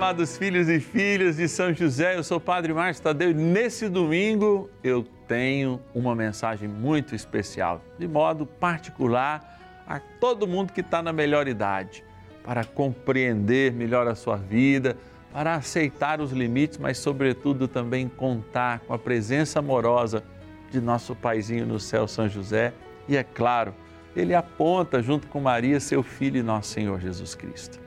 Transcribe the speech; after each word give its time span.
amados 0.00 0.38
filhos 0.38 0.66
e 0.66 0.80
filhas 0.80 1.36
de 1.36 1.46
São 1.46 1.74
José, 1.74 2.16
eu 2.16 2.24
sou 2.24 2.38
o 2.38 2.40
Padre 2.40 2.72
Márcio 2.72 3.04
Tadeu 3.04 3.32
e 3.32 3.34
nesse 3.34 3.86
domingo 3.86 4.70
eu 4.82 5.04
tenho 5.28 5.78
uma 5.94 6.14
mensagem 6.14 6.66
muito 6.66 7.14
especial, 7.14 7.84
de 7.98 8.08
modo 8.08 8.46
particular 8.46 9.60
a 9.86 10.00
todo 10.00 10.46
mundo 10.46 10.72
que 10.72 10.80
está 10.80 11.02
na 11.02 11.12
melhor 11.12 11.46
idade, 11.46 12.02
para 12.42 12.64
compreender 12.64 13.74
melhor 13.74 14.08
a 14.08 14.14
sua 14.14 14.36
vida, 14.36 14.96
para 15.34 15.54
aceitar 15.56 16.18
os 16.18 16.32
limites, 16.32 16.78
mas 16.78 16.96
sobretudo 16.96 17.68
também 17.68 18.08
contar 18.08 18.80
com 18.80 18.94
a 18.94 18.98
presença 18.98 19.58
amorosa 19.58 20.24
de 20.70 20.80
nosso 20.80 21.14
paizinho 21.14 21.66
no 21.66 21.78
céu, 21.78 22.08
São 22.08 22.26
José, 22.26 22.72
e 23.06 23.18
é 23.18 23.22
claro, 23.22 23.74
ele 24.16 24.34
aponta 24.34 25.02
junto 25.02 25.26
com 25.26 25.42
Maria, 25.42 25.78
seu 25.78 26.02
filho 26.02 26.38
e 26.38 26.42
nosso 26.42 26.70
Senhor 26.70 26.98
Jesus 26.98 27.34
Cristo. 27.34 27.78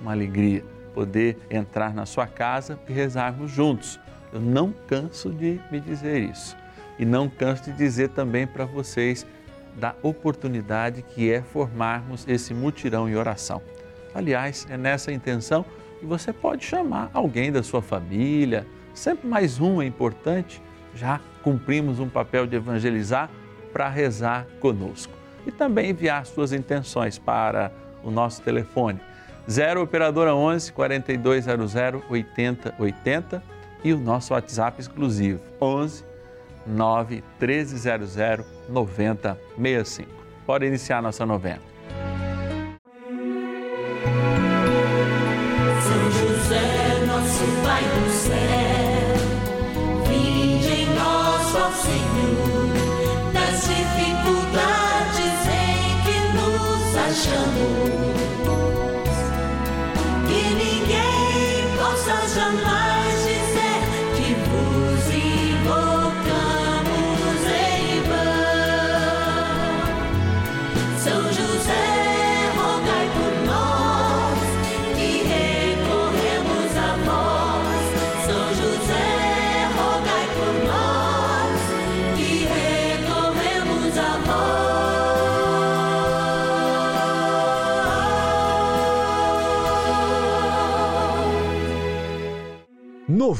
Uma 0.00 0.12
alegria 0.12 0.75
poder 0.96 1.36
entrar 1.50 1.92
na 1.92 2.06
sua 2.06 2.26
casa 2.26 2.78
e 2.88 2.92
rezarmos 2.94 3.50
juntos. 3.50 4.00
Eu 4.32 4.40
não 4.40 4.72
canso 4.88 5.28
de 5.28 5.60
me 5.70 5.78
dizer 5.78 6.22
isso. 6.22 6.56
E 6.98 7.04
não 7.04 7.28
canso 7.28 7.64
de 7.64 7.72
dizer 7.72 8.08
também 8.08 8.46
para 8.46 8.64
vocês 8.64 9.26
da 9.78 9.94
oportunidade 10.02 11.02
que 11.02 11.30
é 11.30 11.42
formarmos 11.42 12.26
esse 12.26 12.54
mutirão 12.54 13.06
em 13.06 13.14
oração. 13.14 13.60
Aliás, 14.14 14.66
é 14.70 14.78
nessa 14.78 15.12
intenção 15.12 15.66
que 16.00 16.06
você 16.06 16.32
pode 16.32 16.64
chamar 16.64 17.10
alguém 17.12 17.52
da 17.52 17.62
sua 17.62 17.82
família, 17.82 18.66
sempre 18.94 19.28
mais 19.28 19.60
um 19.60 19.82
é 19.82 19.86
importante, 19.86 20.62
já 20.94 21.20
cumprimos 21.42 22.00
um 22.00 22.08
papel 22.08 22.46
de 22.46 22.56
evangelizar 22.56 23.28
para 23.70 23.90
rezar 23.90 24.46
conosco. 24.60 25.12
E 25.46 25.52
também 25.52 25.90
enviar 25.90 26.24
suas 26.24 26.54
intenções 26.54 27.18
para 27.18 27.70
o 28.02 28.10
nosso 28.10 28.40
telefone 28.40 28.98
0 29.48 29.82
operadora 29.82 30.34
11 30.34 30.72
4200 30.72 32.02
8080 32.08 33.42
e 33.84 33.92
o 33.92 33.98
nosso 33.98 34.34
WhatsApp 34.34 34.80
exclusivo 34.80 35.40
11 35.60 36.04
9 36.66 37.22
1300 37.40 38.44
9065. 38.68 40.10
Pode 40.44 40.66
iniciar 40.66 41.00
nossa 41.00 41.24
novena. 41.24 41.75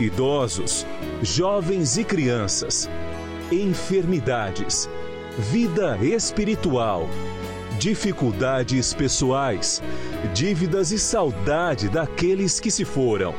idosos, 0.00 0.86
jovens 1.22 1.96
e 1.96 2.04
crianças, 2.04 2.88
enfermidades, 3.50 4.88
vida 5.38 5.96
espiritual, 6.02 7.08
dificuldades 7.78 8.92
pessoais, 8.92 9.82
dívidas 10.32 10.90
e 10.90 10.98
saudade 10.98 11.88
daqueles 11.88 12.58
que 12.58 12.70
se 12.70 12.84
foram. 12.84 13.34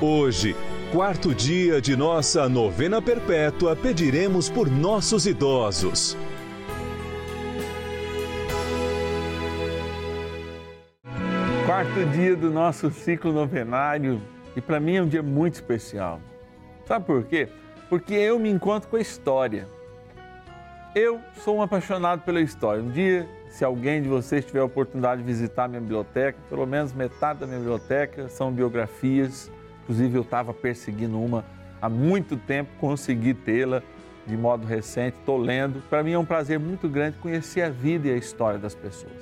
Hoje, 0.00 0.56
quarto 0.92 1.34
dia 1.34 1.80
de 1.80 1.94
nossa 1.94 2.48
novena 2.48 3.00
perpétua, 3.00 3.76
pediremos 3.76 4.48
por 4.48 4.70
nossos 4.70 5.26
idosos. 5.26 6.16
quarto 11.66 12.04
dia 12.06 12.34
do 12.34 12.50
nosso 12.50 12.90
ciclo 12.90 13.32
novenário 13.32 14.20
e 14.56 14.60
para 14.60 14.80
mim 14.80 14.96
é 14.96 15.02
um 15.02 15.08
dia 15.08 15.22
muito 15.22 15.54
especial. 15.54 16.20
Sabe 16.86 17.04
por 17.04 17.24
quê? 17.24 17.48
Porque 17.88 18.14
eu 18.14 18.38
me 18.38 18.50
encontro 18.50 18.88
com 18.88 18.96
a 18.96 19.00
história. 19.00 19.66
Eu 20.94 21.20
sou 21.44 21.58
um 21.58 21.62
apaixonado 21.62 22.22
pela 22.22 22.40
história. 22.40 22.82
Um 22.82 22.90
dia, 22.90 23.28
se 23.48 23.64
alguém 23.64 24.02
de 24.02 24.08
vocês 24.08 24.44
tiver 24.44 24.60
a 24.60 24.64
oportunidade 24.64 25.22
de 25.22 25.26
visitar 25.26 25.64
a 25.64 25.68
minha 25.68 25.80
biblioteca, 25.80 26.38
pelo 26.48 26.66
menos 26.66 26.92
metade 26.92 27.40
da 27.40 27.46
minha 27.46 27.58
biblioteca 27.58 28.28
são 28.28 28.50
biografias. 28.50 29.50
Inclusive, 29.84 30.16
eu 30.16 30.22
estava 30.22 30.52
perseguindo 30.52 31.20
uma 31.20 31.44
há 31.80 31.88
muito 31.88 32.36
tempo, 32.36 32.70
consegui 32.80 33.34
tê-la 33.34 33.82
de 34.26 34.36
modo 34.36 34.66
recente, 34.66 35.16
estou 35.18 35.38
lendo. 35.38 35.82
Para 35.88 36.02
mim 36.02 36.12
é 36.12 36.18
um 36.18 36.24
prazer 36.24 36.58
muito 36.58 36.88
grande 36.88 37.18
conhecer 37.18 37.62
a 37.62 37.70
vida 37.70 38.08
e 38.08 38.12
a 38.12 38.16
história 38.16 38.58
das 38.58 38.74
pessoas. 38.74 39.12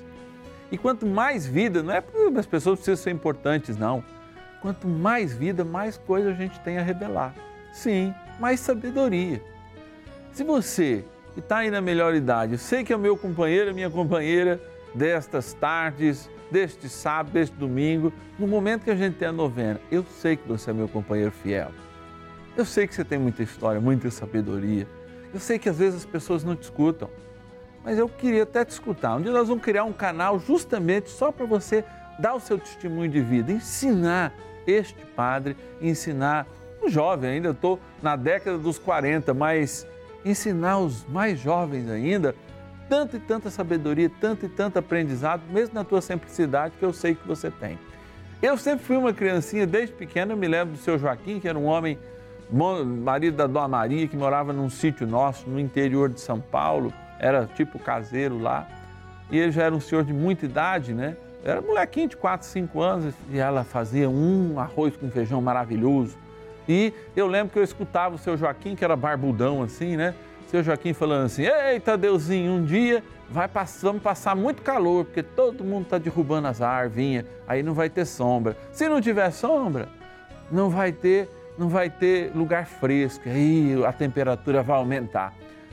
E 0.71 0.77
quanto 0.77 1.07
mais 1.07 1.47
vida, 1.47 1.83
não 1.83 1.95
é 1.95 2.01
porque 2.01 2.39
as 2.39 2.47
pessoas 2.47 2.79
precisam 2.79 3.03
ser 3.03 3.11
importantes, 3.11 3.77
não. 3.77 4.03
Quanto 4.61 4.87
mais 4.89 5.35
vida, 5.35 5.65
mais 5.65 5.97
coisa 5.97 6.31
a 6.31 6.35
gente 6.35 6.59
tem 6.61 6.79
a 6.79 6.83
revelar. 6.83 7.35
Sim, 7.73 8.15
mais 8.41 8.61
sabedoria. 8.61 9.43
Se 10.33 10.43
você 10.43 11.05
que 11.35 11.41
está 11.41 11.59
aí 11.59 11.71
na 11.71 11.81
melhor 11.81 12.15
idade, 12.15 12.53
eu 12.53 12.59
sei 12.59 12.83
que 12.83 12.93
é 12.93 12.97
o 12.97 12.99
meu 12.99 13.17
companheiro, 13.17 13.75
minha 13.75 13.91
companheira 13.91 14.61
destas 14.95 15.53
tardes, 15.53 16.29
deste 16.51 16.89
sábado, 16.89 17.33
deste 17.33 17.55
domingo, 17.55 18.13
no 18.39 18.47
momento 18.47 18.85
que 18.85 18.91
a 18.91 18.97
gente 18.97 19.17
tem 19.17 19.29
a 19.29 19.33
novena, 19.33 19.81
eu 19.91 20.05
sei 20.05 20.37
que 20.37 20.49
você 20.49 20.71
é 20.71 20.73
meu 20.73 20.89
companheiro 20.89 21.31
fiel. 21.31 21.71
Eu 22.57 22.65
sei 22.65 22.87
que 22.87 22.95
você 22.95 23.05
tem 23.05 23.19
muita 23.19 23.43
história, 23.43 23.81
muita 23.81 24.11
sabedoria. 24.11 24.89
Eu 25.33 25.39
sei 25.39 25.59
que 25.59 25.69
às 25.69 25.79
vezes 25.79 26.01
as 26.01 26.07
pessoas 26.07 26.43
não 26.43 26.57
te 26.57 26.63
escutam 26.63 27.09
mas 27.89 27.99
eu 27.99 28.07
queria 28.07 28.43
até 28.43 28.65
te 28.67 28.71
escutar. 28.71 29.17
Um 29.17 29.23
dia 29.23 29.33
nós 29.33 29.49
vamos 29.49 29.65
criar 29.65 29.85
um 29.85 29.95
canal 29.95 30.39
justamente 30.39 31.09
só 31.09 31.33
para 31.33 31.47
você 31.47 31.83
dar 32.19 32.35
o 32.35 32.41
seu 32.41 32.59
testemunho 32.59 33.11
de 33.11 33.21
vida, 33.21 33.51
ensinar 33.51 34.35
este 34.71 35.05
padre, 35.17 35.57
ensinar 35.81 36.47
um 36.83 36.89
jovem, 36.89 37.31
ainda 37.31 37.51
estou 37.51 37.81
na 38.03 38.15
década 38.17 38.59
dos 38.59 38.79
40, 38.79 39.35
mas 39.35 39.87
ensinar 40.25 40.79
os 40.79 41.05
mais 41.07 41.39
jovens 41.39 41.89
ainda 41.89 42.35
tanta 42.89 43.17
e 43.17 43.21
tanta 43.21 43.51
sabedoria, 43.51 44.11
tanto 44.21 44.47
e 44.47 44.49
tanto 44.49 44.79
aprendizado, 44.79 45.43
mesmo 45.51 45.75
na 45.75 45.85
tua 45.85 46.01
simplicidade 46.01 46.75
que 46.79 46.85
eu 46.85 46.93
sei 46.93 47.15
que 47.15 47.27
você 47.27 47.51
tem. 47.51 47.79
Eu 48.41 48.57
sempre 48.57 48.85
fui 48.85 48.97
uma 48.97 49.13
criancinha, 49.13 49.67
desde 49.67 49.95
pequena, 49.95 50.33
eu 50.33 50.37
me 50.37 50.47
lembro 50.47 50.75
do 50.75 50.79
seu 50.79 50.99
Joaquim, 50.99 51.41
que 51.41 51.49
era 51.49 51.59
um 51.59 51.67
homem, 51.67 51.99
marido 52.51 53.37
da 53.37 53.47
Dona 53.47 53.69
Maria, 53.69 54.07
que 54.07 54.17
morava 54.17 54.53
num 54.53 54.71
sítio 54.71 55.07
nosso, 55.07 55.49
no 55.51 55.59
interior 55.59 56.09
de 56.09 56.21
São 56.21 56.41
Paulo 56.41 56.93
era 57.19 57.47
tipo 57.47 57.79
caseiro 57.79 58.39
lá, 58.39 58.67
e 59.31 59.39
ele 59.39 59.51
já 59.51 59.65
era 59.65 59.75
um 59.75 59.81
senhor 59.81 60.05
de 60.05 60.13
muita 60.13 60.47
idade, 60.47 60.95
né? 60.95 61.17
Era 61.49 61.63
molequinho 61.63 62.09
de 62.09 62.17
4, 62.19 62.47
5 62.47 62.83
anos 62.83 63.15
e 63.31 63.39
ela 63.39 63.65
fazia 63.65 64.11
um 64.11 64.61
arroz 64.61 64.95
com 64.95 65.11
feijão 65.11 65.41
maravilhoso. 65.41 66.15
E 66.69 66.93
eu 67.17 67.27
lembro 67.27 67.51
que 67.51 67.59
eu 67.59 67.65
escutava 67.65 68.17
o 68.17 68.19
seu 68.19 68.37
Joaquim, 68.37 68.77
que 68.77 68.85
era 68.85 68.95
barbudão 68.95 69.63
assim, 69.63 69.97
né? 69.97 70.15
Seu 70.49 70.63
Joaquim 70.63 70.93
falando 70.93 71.25
assim: 71.25 71.45
Eita, 71.45 71.97
Deusinho, 71.97 72.53
um 72.53 72.63
dia 72.63 73.03
vai 73.31 73.49
passar, 73.49 73.87
vamos 73.87 74.03
passar 74.03 74.37
muito 74.37 74.61
calor, 74.61 75.07
porque 75.07 75.23
todo 75.23 75.65
mundo 75.65 75.85
está 75.85 75.97
derrubando 75.97 76.49
as 76.49 76.61
árvores, 76.61 77.25
aí 77.47 77.63
não 77.63 77.73
vai 77.73 77.89
ter 77.89 78.05
sombra. 78.05 78.55
Se 78.71 78.87
não 78.87 79.01
tiver 79.01 79.31
sombra, 79.31 79.89
não 80.53 80.69
vai 80.69 80.93
ter, 80.93 81.31
não 81.57 81.71
vai 81.71 81.89
ter 81.89 82.31
lugar 82.35 82.67
fresco, 82.67 83.27
aí 83.27 83.73
a 83.87 83.93
temperatura 83.93 84.63
vai 84.63 84.77
aumentar. 84.77 85.33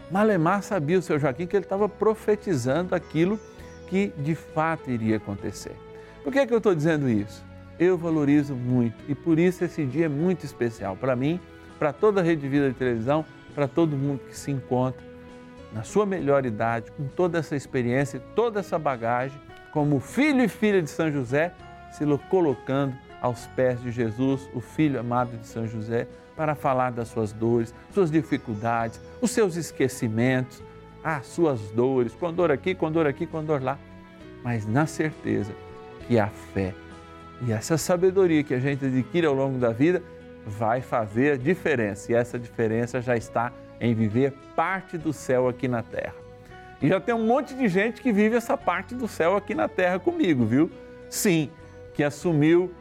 Malemar 0.09 0.63
sabia 0.63 0.99
o 0.99 1.01
seu 1.01 1.19
Joaquim 1.19 1.45
que 1.45 1.57
ele 1.57 1.65
estava 1.65 1.89
profetizando 1.89 2.95
aquilo 2.95 3.37
que 3.87 4.13
de 4.17 4.35
fato 4.35 4.89
iria 4.89 5.17
acontecer. 5.17 5.75
Por 6.23 6.33
que, 6.33 6.39
é 6.39 6.47
que 6.47 6.53
eu 6.53 6.57
estou 6.57 6.73
dizendo 6.73 7.09
isso? 7.09 7.45
eu 7.79 7.97
valorizo 7.97 8.55
muito 8.55 8.95
e 9.07 9.15
por 9.15 9.37
isso 9.37 9.63
esse 9.63 9.85
dia 9.85 10.05
é 10.05 10.09
muito 10.09 10.45
especial 10.45 10.95
para 10.95 11.15
mim, 11.15 11.39
para 11.77 11.91
toda 11.91 12.21
a 12.21 12.23
Rede 12.23 12.47
Vida 12.47 12.69
de 12.69 12.75
Televisão, 12.75 13.25
para 13.53 13.67
todo 13.67 13.97
mundo 13.97 14.21
que 14.27 14.37
se 14.37 14.51
encontra 14.51 15.03
na 15.73 15.83
sua 15.83 16.05
melhor 16.05 16.45
idade, 16.45 16.89
com 16.91 17.05
toda 17.07 17.39
essa 17.39 17.55
experiência, 17.55 18.21
toda 18.33 18.61
essa 18.61 18.79
bagagem, 18.79 19.37
como 19.73 19.99
filho 19.99 20.41
e 20.41 20.47
filha 20.47 20.81
de 20.81 20.89
São 20.89 21.11
José, 21.11 21.53
se 21.91 22.05
colocando 22.29 22.95
aos 23.21 23.45
pés 23.47 23.81
de 23.81 23.91
Jesus, 23.91 24.49
o 24.53 24.61
filho 24.61 24.99
amado 24.99 25.37
de 25.37 25.45
São 25.45 25.67
José, 25.67 26.07
para 26.35 26.55
falar 26.55 26.91
das 26.91 27.09
suas 27.09 27.33
dores, 27.33 27.73
suas 27.93 28.09
dificuldades, 28.09 29.01
os 29.21 29.31
seus 29.31 29.57
esquecimentos, 29.57 30.61
as 31.05 31.27
suas 31.27 31.61
dores, 31.69 32.15
com 32.15 32.33
dor 32.33 32.49
aqui, 32.49 32.73
com 32.73 32.91
dor 32.91 33.05
aqui, 33.05 33.27
com 33.27 33.43
dor 33.43 33.61
lá, 33.61 33.77
mas 34.43 34.65
na 34.65 34.87
certeza 34.87 35.53
que 36.07 36.17
a 36.17 36.27
fé 36.27 36.73
e 37.45 37.51
essa 37.51 37.77
sabedoria 37.77 38.43
que 38.43 38.53
a 38.53 38.59
gente 38.59 38.85
adquire 38.85 39.27
ao 39.27 39.33
longo 39.33 39.57
da 39.57 39.71
vida 39.71 40.01
vai 40.45 40.81
fazer 40.81 41.33
a 41.33 41.37
diferença. 41.37 42.11
E 42.11 42.15
essa 42.15 42.39
diferença 42.39 43.01
já 43.01 43.15
está 43.15 43.51
em 43.79 43.93
viver 43.93 44.33
parte 44.55 44.97
do 44.97 45.11
céu 45.11 45.47
aqui 45.47 45.67
na 45.67 45.83
terra. 45.83 46.15
E 46.81 46.87
já 46.87 46.99
tem 46.99 47.13
um 47.13 47.25
monte 47.25 47.53
de 47.53 47.67
gente 47.67 48.01
que 48.01 48.11
vive 48.11 48.35
essa 48.35 48.57
parte 48.57 48.95
do 48.95 49.07
céu 49.07 49.35
aqui 49.35 49.53
na 49.53 49.67
terra 49.67 49.99
comigo, 49.99 50.45
viu? 50.45 50.71
Sim, 51.09 51.49
que 51.93 52.03
assumiu 52.03 52.71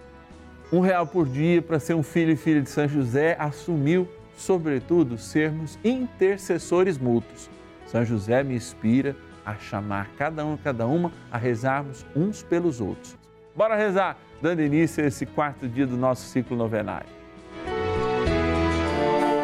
um 0.73 0.81
real 0.81 1.06
por 1.06 1.26
dia 1.26 1.61
para 1.61 1.79
ser 1.79 1.94
um 1.94 2.03
filho 2.03 2.32
e 2.32 2.37
filha 2.37 2.61
de 2.61 2.69
São 2.69 2.88
José, 2.88 3.37
assumiu, 3.38 4.09
sobretudo, 4.37 5.19
sermos 5.19 5.79
intercessores 5.85 6.99
mútuos. 6.99 7.49
São 7.86 8.04
José 8.04 8.42
me 8.42 8.54
inspira 8.54 9.16
a 9.44 9.54
chamar 9.56 10.08
cada 10.16 10.44
um, 10.44 10.56
cada 10.56 10.86
uma, 10.86 11.12
a 11.31 11.36
rezarmos 11.36 12.04
uns 12.16 12.42
pelos 12.42 12.81
outros. 12.81 13.16
Bora 13.54 13.76
rezar, 13.76 14.16
dando 14.40 14.62
início 14.62 15.04
a 15.04 15.06
esse 15.06 15.26
quarto 15.26 15.69
dia 15.69 15.86
do 15.86 15.96
nosso 15.96 16.26
ciclo 16.26 16.56
novenário. 16.56 17.08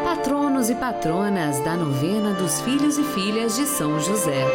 Patronos 0.03 0.69
e 0.69 0.75
patronas 0.75 1.59
da 1.63 1.75
novena 1.75 2.33
dos 2.33 2.61
filhos 2.61 2.97
e 2.97 3.03
filhas 3.03 3.55
de 3.55 3.65
São 3.65 3.99
José. 3.99 4.45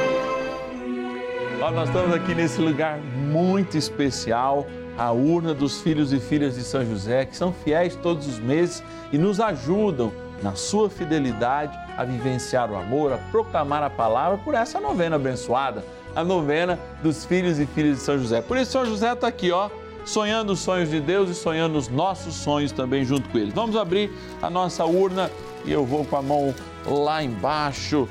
Ó, 1.60 1.70
nós 1.70 1.88
estamos 1.88 2.14
aqui 2.14 2.34
nesse 2.34 2.60
lugar 2.60 2.98
muito 2.98 3.78
especial, 3.78 4.66
a 4.98 5.10
urna 5.10 5.54
dos 5.54 5.80
filhos 5.80 6.12
e 6.12 6.20
filhas 6.20 6.54
de 6.54 6.62
São 6.62 6.84
José, 6.84 7.24
que 7.24 7.36
são 7.36 7.52
fiéis 7.52 7.96
todos 7.96 8.26
os 8.26 8.38
meses 8.38 8.82
e 9.10 9.18
nos 9.18 9.40
ajudam 9.40 10.12
na 10.42 10.54
sua 10.54 10.90
fidelidade 10.90 11.78
a 11.96 12.04
vivenciar 12.04 12.70
o 12.70 12.76
amor, 12.76 13.12
a 13.12 13.18
proclamar 13.30 13.82
a 13.82 13.90
palavra 13.90 14.38
por 14.38 14.54
essa 14.54 14.80
novena 14.80 15.16
abençoada, 15.16 15.84
a 16.14 16.22
novena 16.22 16.78
dos 17.02 17.24
filhos 17.24 17.58
e 17.58 17.66
filhas 17.66 17.98
de 17.98 18.02
São 18.02 18.18
José. 18.18 18.40
Por 18.40 18.56
isso, 18.56 18.72
São 18.72 18.84
José 18.84 19.12
está 19.12 19.28
aqui, 19.28 19.50
ó, 19.50 19.68
sonhando 20.04 20.52
os 20.52 20.60
sonhos 20.60 20.90
de 20.90 21.00
Deus 21.00 21.30
e 21.30 21.34
sonhando 21.34 21.76
os 21.76 21.88
nossos 21.88 22.34
sonhos 22.34 22.72
também 22.72 23.04
junto 23.04 23.28
com 23.28 23.38
eles. 23.38 23.52
Vamos 23.52 23.76
abrir 23.76 24.10
a 24.40 24.48
nossa 24.48 24.84
urna 24.84 25.30
e 25.64 25.72
eu 25.72 25.84
vou 25.84 26.04
com 26.04 26.16
a 26.16 26.22
mão 26.22 26.54
lá 26.86 27.22
embaixo 27.22 28.08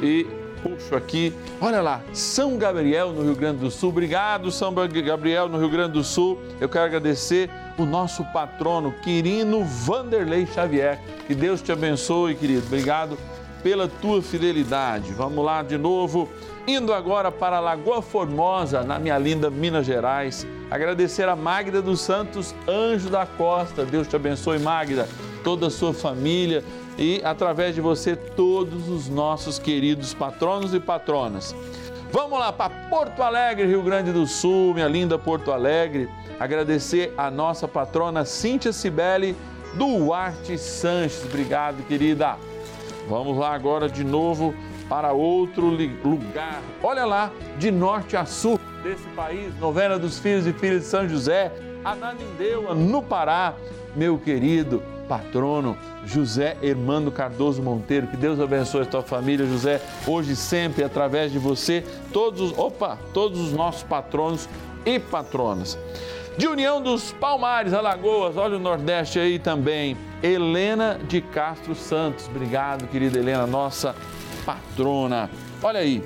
e 0.00 0.26
puxo 0.62 0.94
aqui. 0.96 1.34
Olha 1.60 1.82
lá, 1.82 2.02
São 2.12 2.56
Gabriel 2.56 3.12
no 3.12 3.22
Rio 3.22 3.34
Grande 3.34 3.58
do 3.58 3.70
Sul. 3.70 3.90
Obrigado, 3.90 4.50
São 4.50 4.72
Gabriel 4.72 5.48
no 5.48 5.58
Rio 5.58 5.68
Grande 5.68 5.92
do 5.92 6.04
Sul. 6.04 6.40
Eu 6.60 6.68
quero 6.68 6.84
agradecer 6.86 7.50
o 7.76 7.86
nosso 7.86 8.24
patrono, 8.26 8.92
Quirino 9.02 9.64
Vanderlei 9.64 10.46
Xavier. 10.46 11.00
Que 11.26 11.34
Deus 11.34 11.60
te 11.60 11.72
abençoe, 11.72 12.34
querido. 12.34 12.66
Obrigado 12.66 13.18
pela 13.62 13.88
tua 13.88 14.20
fidelidade. 14.20 15.12
Vamos 15.12 15.44
lá 15.44 15.62
de 15.62 15.78
novo. 15.78 16.28
Indo 16.66 16.92
agora 16.92 17.32
para 17.32 17.60
Lagoa 17.60 18.00
Formosa, 18.00 18.82
na 18.82 18.98
minha 18.98 19.18
linda 19.18 19.50
Minas 19.50 19.86
Gerais. 19.86 20.46
Agradecer 20.70 21.28
a 21.28 21.36
Magda 21.36 21.82
dos 21.82 22.00
Santos, 22.00 22.54
anjo 22.68 23.08
da 23.08 23.26
costa. 23.26 23.84
Deus 23.84 24.08
te 24.08 24.16
abençoe, 24.16 24.58
Magda, 24.58 25.08
toda 25.42 25.66
a 25.66 25.70
sua 25.70 25.92
família 25.92 26.64
e 26.98 27.20
através 27.24 27.74
de 27.74 27.80
você 27.80 28.14
todos 28.14 28.88
os 28.88 29.08
nossos 29.08 29.58
queridos 29.58 30.14
patronos 30.14 30.72
e 30.74 30.80
patronas. 30.80 31.54
Vamos 32.14 32.38
lá 32.38 32.52
para 32.52 32.72
Porto 32.88 33.24
Alegre, 33.24 33.66
Rio 33.66 33.82
Grande 33.82 34.12
do 34.12 34.24
Sul, 34.24 34.72
minha 34.72 34.86
linda 34.86 35.18
Porto 35.18 35.50
Alegre. 35.50 36.08
Agradecer 36.38 37.12
a 37.16 37.28
nossa 37.28 37.66
patrona 37.66 38.24
Cíntia 38.24 38.72
Cibele 38.72 39.34
Duarte 39.74 40.56
Sanches. 40.56 41.24
Obrigado, 41.24 41.84
querida. 41.88 42.36
Vamos 43.08 43.36
lá 43.36 43.52
agora 43.52 43.88
de 43.88 44.04
novo 44.04 44.54
para 44.88 45.12
outro 45.12 45.66
lugar. 45.66 46.62
Olha 46.84 47.04
lá, 47.04 47.32
de 47.58 47.72
norte 47.72 48.16
a 48.16 48.24
sul 48.24 48.60
desse 48.84 49.08
país, 49.08 49.52
novena 49.58 49.98
dos 49.98 50.20
filhos 50.20 50.46
e 50.46 50.52
filhas 50.52 50.82
de 50.82 50.86
São 50.86 51.08
José, 51.08 51.50
Ananindeua, 51.84 52.76
no 52.76 53.02
Pará, 53.02 53.54
meu 53.94 54.18
querido 54.18 54.82
patrono 55.08 55.76
José 56.04 56.56
Hermano 56.62 57.10
Cardoso 57.10 57.62
Monteiro. 57.62 58.06
Que 58.06 58.16
Deus 58.16 58.40
abençoe 58.40 58.82
a 58.82 58.86
tua 58.86 59.02
família, 59.02 59.46
José, 59.46 59.80
hoje 60.06 60.32
e 60.32 60.36
sempre 60.36 60.82
através 60.84 61.30
de 61.32 61.38
você, 61.38 61.84
todos, 62.12 62.56
opa, 62.58 62.98
todos 63.12 63.40
os 63.40 63.52
nossos 63.52 63.82
patronos 63.82 64.48
e 64.84 64.98
patronas. 64.98 65.78
De 66.36 66.48
União 66.48 66.82
dos 66.82 67.12
Palmares, 67.12 67.72
Alagoas, 67.72 68.36
olha 68.36 68.56
o 68.56 68.60
Nordeste 68.60 69.20
aí 69.20 69.38
também. 69.38 69.96
Helena 70.20 70.98
de 71.06 71.20
Castro 71.20 71.74
Santos. 71.76 72.26
Obrigado, 72.26 72.88
querida 72.88 73.18
Helena, 73.18 73.46
nossa 73.46 73.94
patrona. 74.44 75.30
Olha 75.62 75.78
aí, 75.78 76.02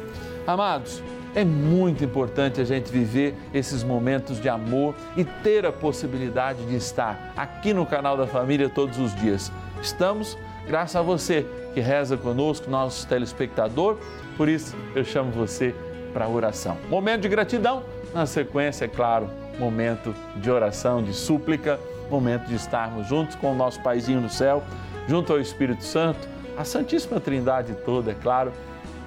amados, 0.47 1.03
é 1.39 1.45
muito 1.45 2.05
importante 2.05 2.61
a 2.61 2.65
gente 2.65 2.91
viver 2.91 3.33
esses 3.55 3.85
momentos 3.85 4.41
de 4.41 4.49
amor 4.49 4.93
e 5.17 5.23
ter 5.25 5.65
a 5.65 5.71
possibilidade 5.71 6.65
de 6.67 6.75
estar 6.75 7.33
aqui 7.37 7.73
no 7.73 7.87
canal 7.87 8.17
da 8.17 8.27
família 8.27 8.69
todos 8.69 8.99
os 8.99 9.15
dias. 9.15 9.53
Estamos 9.81 10.37
graças 10.67 10.97
a 10.97 11.03
você 11.03 11.47
que 11.73 11.79
reza 11.79 12.17
conosco, 12.17 12.69
nosso 12.69 13.07
telespectador. 13.07 13.99
Por 14.37 14.49
isso, 14.49 14.75
eu 14.97 15.05
chamo 15.05 15.31
você 15.31 15.73
para 16.13 16.29
oração. 16.29 16.77
Momento 16.89 17.23
de 17.23 17.29
gratidão, 17.29 17.85
na 18.13 18.27
sequência, 18.27 18.87
é 18.87 18.89
claro, 18.89 19.31
momento 19.61 20.13
de 20.35 20.51
oração, 20.51 21.01
de 21.01 21.13
súplica, 21.13 21.79
momento 22.11 22.49
de 22.49 22.57
estarmos 22.57 23.07
juntos 23.07 23.37
com 23.37 23.53
o 23.53 23.55
nosso 23.55 23.81
Paizinho 23.81 24.21
no 24.21 24.29
céu, 24.29 24.61
junto 25.07 25.33
ao 25.33 25.39
Espírito 25.39 25.85
Santo, 25.85 26.29
a 26.57 26.65
Santíssima 26.65 27.21
Trindade 27.21 27.75
toda, 27.85 28.11
é 28.11 28.15
claro, 28.15 28.53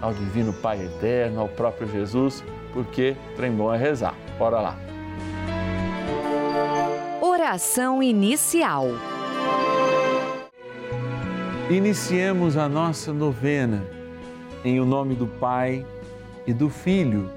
ao 0.02 0.14
Divino 0.14 0.52
Pai 0.52 0.84
Eterno, 0.84 1.42
ao 1.42 1.48
próprio 1.48 1.88
Jesus, 1.88 2.44
porque 2.74 3.16
trem 3.36 3.52
bom 3.52 3.74
é 3.74 3.78
rezar. 3.78 4.16
Bora 4.38 4.60
lá. 4.60 4.78
Oração 7.22 8.02
inicial. 8.02 8.88
Iniciemos 11.70 12.58
a 12.58 12.68
nossa 12.68 13.14
novena 13.14 13.86
em 14.66 14.80
o 14.80 14.86
nome 14.86 15.16
do 15.16 15.28
Pai 15.28 15.86
e 16.46 16.54
do 16.54 16.70
Filho 16.70 17.30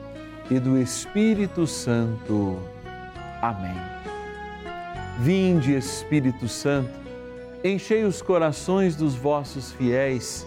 e 0.51 0.59
do 0.59 0.79
Espírito 0.79 1.67
Santo. 1.67 2.59
Amém. 3.41 3.77
Vinde, 5.21 5.75
Espírito 5.75 6.49
Santo, 6.49 6.91
enchei 7.63 8.05
os 8.05 8.21
corações 8.21 8.97
dos 8.97 9.15
vossos 9.15 9.73
fiéis 9.73 10.47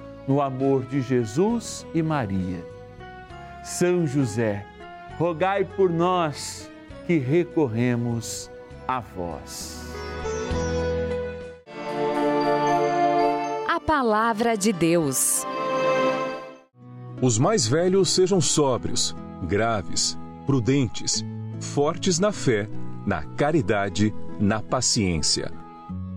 no 0.31 0.41
amor 0.41 0.85
de 0.85 1.01
Jesus 1.01 1.85
e 1.93 2.01
Maria. 2.01 2.65
São 3.65 4.07
José, 4.07 4.65
rogai 5.17 5.65
por 5.65 5.89
nós 5.89 6.71
que 7.05 7.17
recorremos 7.17 8.49
a 8.87 9.01
vós. 9.01 9.93
A 13.67 13.77
Palavra 13.81 14.55
de 14.55 14.71
Deus. 14.71 15.45
Os 17.21 17.37
mais 17.37 17.67
velhos 17.67 18.09
sejam 18.11 18.39
sóbrios, 18.39 19.13
graves, 19.43 20.17
prudentes, 20.45 21.25
fortes 21.59 22.19
na 22.19 22.31
fé, 22.31 22.69
na 23.05 23.23
caridade, 23.35 24.15
na 24.39 24.61
paciência. 24.61 25.51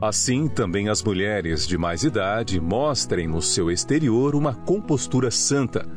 Assim 0.07 0.49
também 0.49 0.91
as 0.91 1.03
mulheres 1.03 1.67
de 1.67 1.79
mais 1.79 2.05
idade 2.05 2.61
mostrem 2.61 3.27
no 3.27 3.41
seu 3.41 3.71
exterior 3.71 4.35
uma 4.35 4.53
compostura 4.55 5.31
santa. 5.31 5.89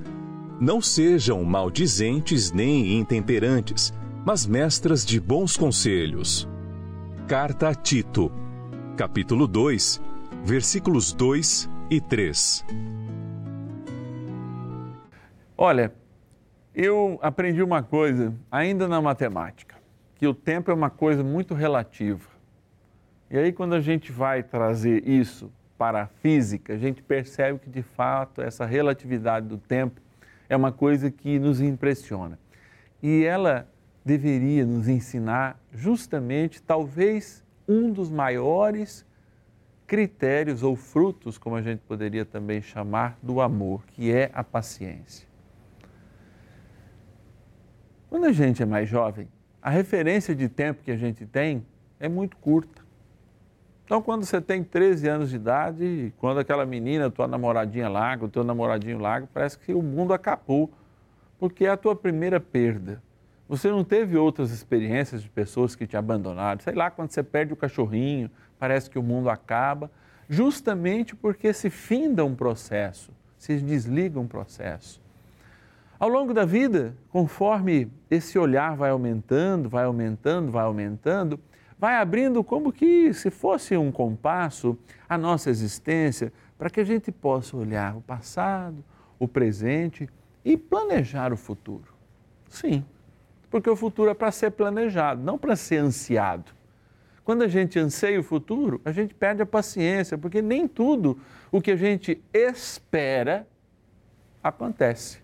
Não 0.61 0.81
sejam 0.81 1.43
maldizentes 1.43 2.49
nem 2.53 2.97
intemperantes, 2.97 3.91
mas 4.25 4.47
mestras 4.47 5.05
de 5.05 5.19
bons 5.19 5.57
conselhos. 5.57 6.47
Carta 7.27 7.67
a 7.67 7.75
Tito, 7.75 8.31
capítulo 8.95 9.45
2, 9.45 10.01
versículos 10.41 11.11
2 11.11 11.69
e 11.89 11.99
3. 11.99 12.65
Olha, 15.57 15.93
eu 16.73 17.19
aprendi 17.21 17.61
uma 17.61 17.83
coisa 17.83 18.33
ainda 18.49 18.87
na 18.87 19.01
matemática, 19.01 19.75
que 20.15 20.25
o 20.25 20.33
tempo 20.33 20.71
é 20.71 20.73
uma 20.73 20.89
coisa 20.89 21.25
muito 21.25 21.53
relativa. 21.53 22.36
E 23.29 23.37
aí, 23.37 23.51
quando 23.51 23.75
a 23.75 23.81
gente 23.81 24.11
vai 24.11 24.41
trazer 24.41 25.07
isso 25.07 25.51
para 25.77 26.03
a 26.03 26.07
física, 26.07 26.73
a 26.73 26.77
gente 26.77 27.03
percebe 27.03 27.59
que, 27.59 27.69
de 27.69 27.81
fato, 27.81 28.41
essa 28.41 28.65
relatividade 28.65 29.47
do 29.47 29.57
tempo 29.57 30.01
é 30.47 30.55
uma 30.55 30.71
coisa 30.71 31.11
que 31.11 31.37
nos 31.37 31.59
impressiona. 31.59 32.39
E 33.03 33.25
ela 33.25 33.67
deveria 34.03 34.65
nos 34.65 34.87
ensinar 34.87 35.59
justamente, 35.73 36.61
talvez, 36.61 37.43
um 37.67 37.91
dos 37.91 38.09
maiores 38.09 39.05
critérios 39.85 40.63
ou 40.63 40.75
frutos, 40.75 41.37
como 41.37 41.57
a 41.57 41.61
gente 41.61 41.79
poderia 41.81 42.25
também 42.25 42.61
chamar, 42.61 43.17
do 43.21 43.41
amor, 43.41 43.85
que 43.87 44.11
é 44.11 44.31
a 44.33 44.43
paciência. 44.43 45.27
Quando 48.09 48.25
a 48.25 48.31
gente 48.31 48.63
é 48.63 48.65
mais 48.65 48.87
jovem, 48.87 49.27
a 49.61 49.69
referência 49.69 50.33
de 50.33 50.47
tempo 50.47 50.81
que 50.81 50.91
a 50.91 50.97
gente 50.97 51.25
tem 51.25 51.65
é 51.99 52.07
muito 52.07 52.37
curta. 52.37 52.86
Então, 53.87 54.01
quando 54.01 54.25
você 54.25 54.41
tem 54.41 54.65
13 54.65 55.07
anos 55.07 55.29
de 55.29 55.37
idade, 55.37 56.13
quando 56.17 56.41
aquela 56.41 56.65
menina, 56.65 57.09
tua 57.09 57.25
namoradinha 57.25 57.87
larga, 57.87 58.25
o 58.25 58.27
teu 58.27 58.43
namoradinho 58.43 58.99
larga, 58.99 59.29
parece 59.33 59.57
que 59.57 59.73
o 59.73 59.81
mundo 59.81 60.13
acabou, 60.13 60.69
porque 61.39 61.65
é 61.65 61.69
a 61.69 61.77
tua 61.77 61.95
primeira 61.95 62.37
perda. 62.37 63.01
Você 63.47 63.71
não 63.71 63.85
teve 63.85 64.17
outras 64.17 64.51
experiências 64.51 65.23
de 65.23 65.29
pessoas 65.29 65.73
que 65.73 65.87
te 65.87 65.95
abandonaram. 65.95 66.59
Sei 66.59 66.73
lá, 66.73 66.91
quando 66.91 67.11
você 67.11 67.23
perde 67.23 67.53
o 67.53 67.55
cachorrinho, 67.55 68.29
parece 68.59 68.89
que 68.89 68.99
o 68.99 69.01
mundo 69.01 69.29
acaba, 69.29 69.89
justamente 70.27 71.15
porque 71.15 71.53
se 71.53 71.69
finda 71.69 72.25
um 72.25 72.35
processo, 72.35 73.13
se 73.37 73.57
desliga 73.61 74.19
um 74.19 74.27
processo. 74.27 75.01
Ao 75.97 76.09
longo 76.09 76.33
da 76.33 76.43
vida, 76.43 76.93
conforme 77.09 77.89
esse 78.11 78.37
olhar 78.37 78.75
vai 78.75 78.89
aumentando, 78.89 79.69
vai 79.69 79.85
aumentando, 79.85 80.51
vai 80.51 80.65
aumentando, 80.65 81.39
vai 81.77 81.95
abrindo 81.95 82.43
como 82.43 82.71
que 82.71 83.13
se 83.13 83.29
fosse 83.29 83.77
um 83.77 83.91
compasso 83.91 84.77
a 85.07 85.17
nossa 85.17 85.49
existência, 85.49 86.33
para 86.57 86.69
que 86.69 86.79
a 86.79 86.83
gente 86.83 87.11
possa 87.11 87.55
olhar 87.55 87.95
o 87.95 88.01
passado, 88.01 88.83
o 89.19 89.27
presente 89.27 90.09
e 90.43 90.57
planejar 90.57 91.31
o 91.31 91.37
futuro. 91.37 91.93
Sim, 92.49 92.83
porque 93.49 93.69
o 93.69 93.75
futuro 93.75 94.09
é 94.09 94.13
para 94.13 94.31
ser 94.31 94.51
planejado, 94.51 95.21
não 95.21 95.37
para 95.37 95.55
ser 95.55 95.77
ansiado. 95.77 96.51
Quando 97.23 97.43
a 97.43 97.47
gente 97.47 97.77
anseia 97.77 98.19
o 98.19 98.23
futuro, 98.23 98.81
a 98.85 98.91
gente 98.91 99.13
perde 99.13 99.41
a 99.41 99.45
paciência, 99.45 100.17
porque 100.17 100.41
nem 100.41 100.67
tudo 100.67 101.19
o 101.51 101.61
que 101.61 101.71
a 101.71 101.75
gente 101.75 102.21
espera 102.33 103.45
acontece. 104.41 105.19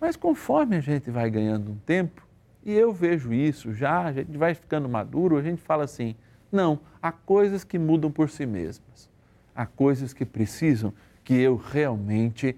Mas 0.00 0.16
conforme 0.16 0.76
a 0.76 0.80
gente 0.80 1.10
vai 1.10 1.30
ganhando 1.30 1.70
um 1.70 1.76
tempo, 1.76 2.25
e 2.66 2.74
eu 2.74 2.92
vejo 2.92 3.32
isso 3.32 3.72
já, 3.72 4.06
a 4.06 4.12
gente 4.12 4.36
vai 4.36 4.52
ficando 4.52 4.88
maduro, 4.88 5.36
a 5.36 5.42
gente 5.42 5.62
fala 5.62 5.84
assim: 5.84 6.16
não, 6.50 6.80
há 7.00 7.12
coisas 7.12 7.62
que 7.62 7.78
mudam 7.78 8.10
por 8.10 8.28
si 8.28 8.44
mesmas, 8.44 9.08
há 9.54 9.64
coisas 9.64 10.12
que 10.12 10.24
precisam 10.24 10.92
que 11.22 11.34
eu 11.34 11.54
realmente 11.54 12.56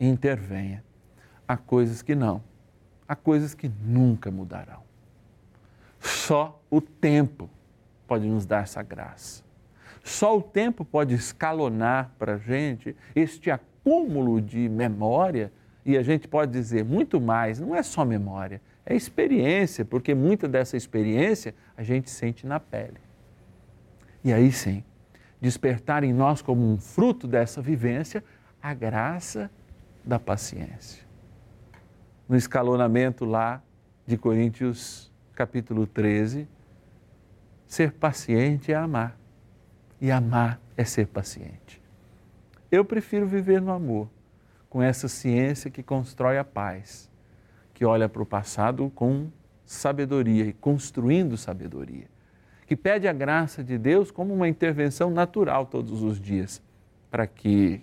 intervenha, 0.00 0.82
há 1.46 1.56
coisas 1.56 2.02
que 2.02 2.16
não, 2.16 2.42
há 3.06 3.14
coisas 3.14 3.54
que 3.54 3.70
nunca 3.80 4.28
mudarão. 4.28 4.82
Só 6.00 6.60
o 6.68 6.80
tempo 6.80 7.48
pode 8.08 8.26
nos 8.26 8.44
dar 8.44 8.64
essa 8.64 8.82
graça. 8.82 9.44
Só 10.02 10.36
o 10.36 10.42
tempo 10.42 10.84
pode 10.84 11.14
escalonar 11.14 12.10
para 12.18 12.34
a 12.34 12.38
gente 12.38 12.96
este 13.14 13.52
acúmulo 13.52 14.40
de 14.40 14.68
memória 14.68 15.52
e 15.86 15.96
a 15.96 16.02
gente 16.02 16.26
pode 16.26 16.50
dizer 16.50 16.84
muito 16.84 17.20
mais, 17.20 17.60
não 17.60 17.74
é 17.74 17.84
só 17.84 18.04
memória, 18.04 18.60
é 18.86 18.94
experiência, 18.94 19.84
porque 19.84 20.14
muita 20.14 20.46
dessa 20.46 20.76
experiência 20.76 21.54
a 21.76 21.82
gente 21.82 22.10
sente 22.10 22.46
na 22.46 22.60
pele. 22.60 23.00
E 24.22 24.32
aí 24.32 24.52
sim, 24.52 24.84
despertar 25.40 26.04
em 26.04 26.12
nós 26.12 26.42
como 26.42 26.66
um 26.66 26.78
fruto 26.78 27.26
dessa 27.26 27.60
vivência 27.60 28.24
a 28.62 28.72
graça 28.72 29.50
da 30.04 30.18
paciência. 30.18 31.04
No 32.28 32.36
escalonamento 32.36 33.24
lá 33.24 33.62
de 34.06 34.16
Coríntios 34.16 35.12
capítulo 35.34 35.86
13, 35.86 36.48
ser 37.66 37.92
paciente 37.92 38.72
é 38.72 38.74
amar. 38.74 39.18
E 40.00 40.10
amar 40.10 40.60
é 40.76 40.84
ser 40.84 41.06
paciente. 41.06 41.82
Eu 42.70 42.84
prefiro 42.84 43.26
viver 43.26 43.60
no 43.60 43.70
amor 43.72 44.08
com 44.68 44.82
essa 44.82 45.08
ciência 45.08 45.70
que 45.70 45.82
constrói 45.82 46.38
a 46.38 46.44
paz, 46.44 47.10
que 47.74 47.84
olha 47.84 48.08
para 48.08 48.22
o 48.22 48.26
passado 48.26 48.90
com 48.94 49.28
sabedoria 49.66 50.46
e 50.46 50.52
construindo 50.52 51.36
sabedoria, 51.36 52.06
que 52.66 52.74
pede 52.76 53.06
a 53.06 53.12
graça 53.12 53.62
de 53.62 53.76
Deus 53.76 54.10
como 54.10 54.32
uma 54.32 54.48
intervenção 54.48 55.10
natural 55.10 55.66
todos 55.66 56.02
os 56.02 56.18
dias, 56.18 56.62
para 57.10 57.26
que 57.26 57.82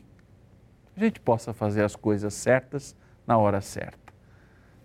a 0.96 1.00
gente 1.00 1.20
possa 1.20 1.54
fazer 1.54 1.84
as 1.84 1.96
coisas 1.96 2.34
certas 2.34 2.96
na 3.28 3.38
hora 3.38 3.62
certa. 3.62 4.14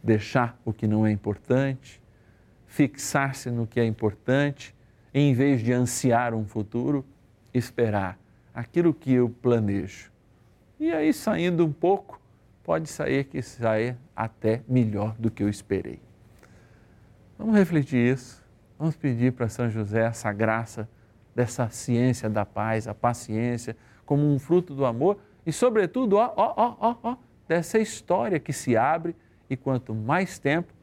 Deixar 0.03 0.61
o 0.65 0.73
que 0.73 0.87
não 0.87 1.07
é 1.07 1.11
importante, 1.11 2.03
fixar-se 2.67 3.51
no 3.51 3.67
que 3.67 3.81
é 3.81 3.85
importante, 3.87 4.75
em 5.15 5.33
vez 5.33 5.63
de 5.63 5.73
ansiar 5.73 6.35
um 6.35 6.45
futuro, 6.45 7.05
esperar 7.55 8.19
aquilo 8.53 8.93
que 8.93 9.13
eu 9.15 9.31
planejo 9.31 10.11
e 10.79 10.93
aí, 10.93 11.11
saindo 11.11 11.65
um 11.65 11.73
pouco, 11.73 12.21
pode 12.67 12.89
sair 12.89 13.23
que 13.23 13.41
saia 13.41 13.97
até 14.15 14.61
melhor 14.67 15.15
do 15.21 15.31
que 15.31 15.41
eu 15.41 15.49
esperei. 15.49 16.01
Vamos 17.39 17.55
refletir 17.55 18.15
isso. 18.15 18.45
Vamos 18.77 18.97
pedir 18.97 19.33
para 19.33 19.49
São 19.49 19.71
José 19.71 20.05
essa 20.05 20.33
graça 20.33 20.89
dessa 21.33 21.69
ciência 21.69 22.29
da 22.29 22.45
paz, 22.45 22.89
a 22.89 22.95
paciência, 22.95 23.77
como 24.05 24.29
um 24.29 24.37
fruto 24.37 24.75
do 24.75 24.85
amor 24.85 25.17
e, 25.47 25.53
sobretudo, 25.53 26.17
ó, 26.17 26.33
ó, 26.37 26.55
ó, 26.57 26.77
ó, 26.81 26.97
ó, 27.05 27.17
dessa 27.47 27.79
história 27.79 28.41
que 28.41 28.53
se 28.53 28.77
abre 28.77 29.15
e 29.49 29.57
quanto 29.57 29.95
mais 29.95 30.41
tempo, 30.41 30.75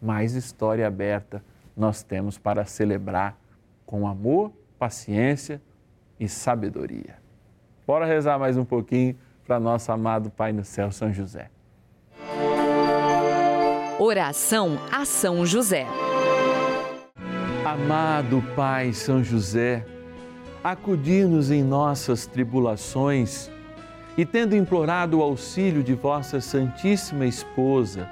mais 0.00 0.34
história 0.34 0.86
aberta 0.86 1.42
nós 1.76 2.04
temos 2.04 2.38
para 2.38 2.64
celebrar 2.66 3.36
com 3.84 4.06
amor, 4.06 4.52
paciência 4.78 5.60
e 6.20 6.28
sabedoria. 6.28 7.16
Bora 7.84 8.06
rezar 8.06 8.38
mais 8.38 8.56
um 8.56 8.64
pouquinho 8.64 9.16
para 9.46 9.60
nosso 9.60 9.90
amado 9.92 10.30
Pai 10.30 10.52
no 10.52 10.64
céu, 10.64 10.90
São 10.90 11.12
José. 11.12 11.50
Oração 13.98 14.78
a 14.90 15.04
São 15.04 15.46
José. 15.46 15.86
Amado 17.64 18.42
Pai 18.56 18.92
São 18.92 19.22
José, 19.22 19.86
acudir-nos 20.62 21.50
em 21.50 21.62
nossas 21.62 22.26
tribulações 22.26 23.50
e, 24.16 24.26
tendo 24.26 24.56
implorado 24.56 25.18
o 25.18 25.22
auxílio 25.22 25.82
de 25.82 25.94
vossa 25.94 26.40
Santíssima 26.40 27.26
Esposa, 27.26 28.08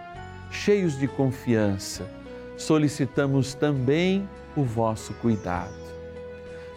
cheios 0.50 0.98
de 0.98 1.06
confiança, 1.06 2.08
solicitamos 2.56 3.54
também 3.54 4.28
o 4.56 4.62
vosso 4.62 5.12
cuidado. 5.14 5.89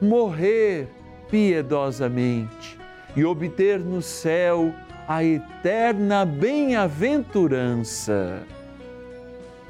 morrer 0.00 0.88
piedosamente 1.30 2.78
e 3.16 3.24
obter 3.24 3.78
no 3.78 4.02
céu 4.02 4.74
a 5.06 5.22
eterna 5.24 6.24
bem-aventurança. 6.24 8.42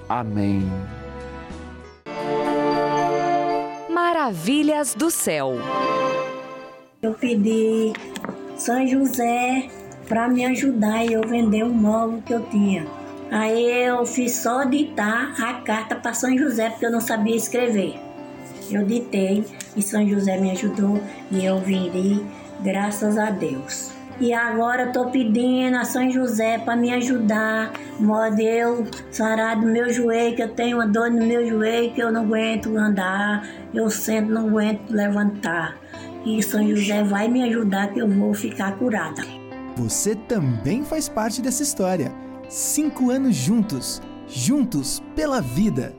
Amém. 0.08 0.62
Maravilhas 3.90 4.94
do 4.94 5.10
céu. 5.10 5.56
Eu 7.02 7.14
pedi 7.14 7.92
São 8.56 8.86
José 8.86 9.68
para 10.08 10.28
me 10.28 10.44
ajudar 10.46 11.04
e 11.04 11.12
eu 11.12 11.22
vender 11.22 11.62
um 11.62 11.72
móvel 11.72 12.22
que 12.24 12.32
eu 12.32 12.42
tinha. 12.46 12.86
Aí 13.30 13.84
eu 13.84 14.04
fiz 14.06 14.32
só 14.32 14.64
ditar 14.64 15.34
a 15.40 15.60
carta 15.60 15.94
para 15.94 16.14
São 16.14 16.36
José 16.36 16.70
porque 16.70 16.86
eu 16.86 16.90
não 16.90 17.00
sabia 17.00 17.36
escrever. 17.36 18.07
Eu 18.70 18.84
ditei 18.84 19.44
e 19.76 19.82
São 19.82 20.06
José 20.08 20.38
me 20.38 20.50
ajudou 20.50 21.00
e 21.30 21.44
eu 21.44 21.58
vendi, 21.58 22.24
graças 22.62 23.16
a 23.16 23.30
Deus. 23.30 23.92
E 24.20 24.32
agora 24.32 24.86
eu 24.86 24.92
tô 24.92 25.06
pedindo 25.10 25.76
a 25.76 25.84
São 25.84 26.10
José 26.10 26.58
para 26.58 26.76
me 26.76 26.92
ajudar, 26.92 27.72
modo 28.00 28.40
eu 28.40 28.84
sarar 29.12 29.60
do 29.60 29.66
meu 29.66 29.92
joelho, 29.92 30.34
que 30.34 30.42
eu 30.42 30.48
tenho 30.48 30.78
uma 30.78 30.88
dor 30.88 31.08
no 31.08 31.24
meu 31.24 31.48
joelho 31.48 31.92
que 31.94 32.02
eu 32.02 32.10
não 32.10 32.22
aguento 32.22 32.76
andar, 32.76 33.48
eu 33.72 33.88
sento, 33.88 34.32
não 34.32 34.48
aguento 34.48 34.90
levantar. 34.90 35.76
E 36.26 36.42
São 36.42 36.66
José 36.68 37.04
vai 37.04 37.28
me 37.28 37.44
ajudar 37.44 37.92
que 37.92 38.00
eu 38.00 38.08
vou 38.08 38.34
ficar 38.34 38.76
curada. 38.76 39.22
Você 39.76 40.16
também 40.16 40.84
faz 40.84 41.08
parte 41.08 41.40
dessa 41.40 41.62
história. 41.62 42.12
Cinco 42.48 43.10
anos 43.12 43.36
juntos, 43.36 44.02
juntos 44.26 45.00
pela 45.14 45.40
vida. 45.40 45.94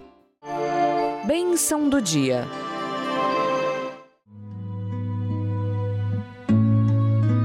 Bênção 1.29 1.87
do 1.87 2.01
dia. 2.01 2.43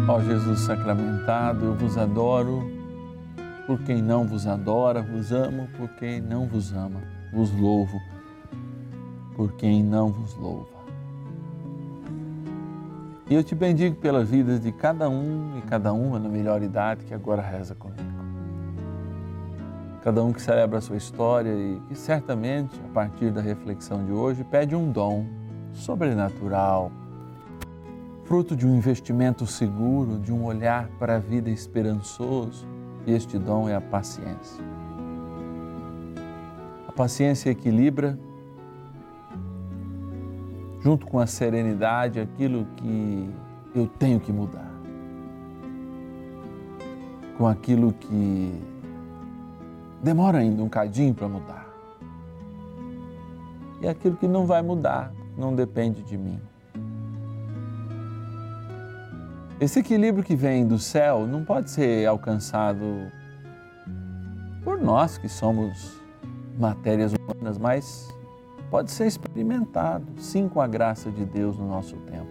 Ó 0.08 0.20
Jesus 0.22 0.60
sacramentado, 0.60 1.66
eu 1.66 1.74
vos 1.74 1.98
adoro 1.98 2.62
por 3.66 3.78
quem 3.82 4.00
não 4.00 4.26
vos 4.26 4.46
adora, 4.46 5.02
vos 5.02 5.32
amo 5.32 5.68
por 5.76 5.90
quem 5.96 6.18
não 6.18 6.46
vos 6.46 6.72
ama, 6.72 7.02
vos 7.30 7.52
louvo 7.52 8.00
por 9.36 9.52
quem 9.52 9.82
não 9.82 10.10
vos 10.10 10.34
louva. 10.34 10.86
E 13.28 13.34
eu 13.34 13.44
te 13.44 13.54
bendigo 13.54 13.96
pela 13.96 14.24
vida 14.24 14.58
de 14.58 14.72
cada 14.72 15.10
um 15.10 15.58
e 15.58 15.60
cada 15.60 15.92
uma 15.92 16.18
na 16.18 16.30
melhor 16.30 16.62
idade 16.62 17.04
que 17.04 17.12
agora 17.12 17.42
reza 17.42 17.74
comigo. 17.74 18.13
Cada 20.04 20.22
um 20.22 20.34
que 20.34 20.42
celebra 20.42 20.76
a 20.76 20.80
sua 20.82 20.98
história 20.98 21.48
e 21.48 21.80
que 21.88 21.94
certamente, 21.94 22.78
a 22.78 22.92
partir 22.92 23.30
da 23.30 23.40
reflexão 23.40 24.04
de 24.04 24.12
hoje, 24.12 24.44
pede 24.44 24.76
um 24.76 24.92
dom 24.92 25.24
sobrenatural, 25.72 26.92
fruto 28.24 28.54
de 28.54 28.66
um 28.66 28.76
investimento 28.76 29.46
seguro, 29.46 30.18
de 30.18 30.30
um 30.30 30.44
olhar 30.44 30.88
para 30.98 31.16
a 31.16 31.18
vida 31.18 31.48
esperançoso, 31.48 32.66
e 33.06 33.12
este 33.12 33.38
dom 33.38 33.66
é 33.66 33.76
a 33.76 33.80
paciência. 33.80 34.62
A 36.86 36.92
paciência 36.92 37.48
equilibra, 37.48 38.18
junto 40.82 41.06
com 41.06 41.18
a 41.18 41.26
serenidade, 41.26 42.20
aquilo 42.20 42.66
que 42.76 43.30
eu 43.74 43.86
tenho 43.86 44.20
que 44.20 44.30
mudar, 44.30 44.70
com 47.38 47.46
aquilo 47.46 47.90
que 47.94 48.73
demora 50.04 50.38
ainda 50.38 50.62
um 50.62 50.68
cadinho 50.68 51.14
para 51.14 51.26
mudar, 51.26 51.66
e 53.80 53.88
aquilo 53.88 54.16
que 54.16 54.28
não 54.28 54.44
vai 54.44 54.60
mudar, 54.60 55.10
não 55.36 55.54
depende 55.54 56.02
de 56.02 56.16
mim. 56.16 56.38
Esse 59.58 59.80
equilíbrio 59.80 60.22
que 60.22 60.36
vem 60.36 60.66
do 60.66 60.78
céu 60.78 61.26
não 61.26 61.42
pode 61.42 61.70
ser 61.70 62.06
alcançado 62.06 63.10
por 64.62 64.78
nós 64.78 65.16
que 65.16 65.28
somos 65.28 65.98
matérias 66.58 67.12
humanas, 67.14 67.56
mas 67.56 68.08
pode 68.70 68.90
ser 68.90 69.06
experimentado, 69.06 70.06
sim, 70.18 70.48
com 70.48 70.60
a 70.60 70.66
graça 70.66 71.10
de 71.10 71.24
Deus 71.24 71.56
no 71.56 71.66
nosso 71.66 71.96
tempo. 71.96 72.28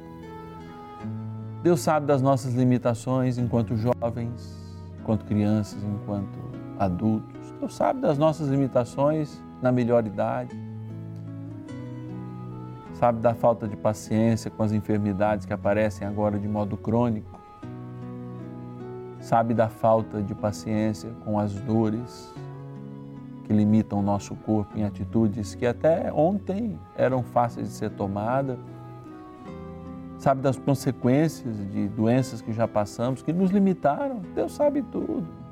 Deus 1.63 1.79
sabe 1.79 2.05
das 2.05 2.21
nossas 2.21 2.53
limitações 2.53 3.37
enquanto 3.37 3.75
jovens, 3.75 4.53
enquanto 4.99 5.25
crianças, 5.25 5.81
enquanto 5.83 6.37
adultos. 6.77 7.42
Deus 7.63 7.75
sabe 7.75 8.01
das 8.01 8.17
nossas 8.17 8.49
limitações 8.49 9.41
na 9.61 9.71
melhor 9.71 10.05
idade 10.05 10.53
sabe 12.95 13.21
da 13.21 13.33
falta 13.33 13.67
de 13.67 13.77
paciência 13.77 14.51
com 14.51 14.63
as 14.63 14.73
enfermidades 14.73 15.45
que 15.45 15.53
aparecem 15.53 16.05
agora 16.05 16.37
de 16.37 16.47
modo 16.47 16.75
crônico, 16.77 17.39
sabe 19.19 19.53
da 19.53 19.67
falta 19.67 20.21
de 20.21 20.35
paciência 20.35 21.09
com 21.23 21.39
as 21.39 21.53
dores 21.53 22.33
que 23.45 23.53
limitam 23.53 23.99
o 23.99 24.01
nosso 24.01 24.35
corpo 24.35 24.77
em 24.77 24.83
atitudes 24.83 25.55
que 25.55 25.65
até 25.65 26.11
ontem 26.13 26.77
eram 26.97 27.23
fáceis 27.23 27.67
de 27.67 27.73
ser 27.73 27.91
tomadas, 27.91 28.57
sabe 30.17 30.41
das 30.41 30.57
consequências 30.57 31.55
de 31.71 31.87
doenças 31.87 32.41
que 32.41 32.51
já 32.51 32.67
passamos, 32.67 33.21
que 33.21 33.33
nos 33.33 33.51
limitaram. 33.51 34.21
Deus 34.33 34.53
sabe 34.53 34.81
tudo. 34.81 35.42